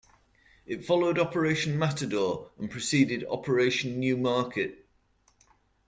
It 0.65 0.83
followed 0.83 1.19
Operation 1.19 1.77
Matador, 1.77 2.49
and 2.57 2.71
preceded 2.71 3.23
Operation 3.25 3.99
New 3.99 4.17
Market. 4.17 4.87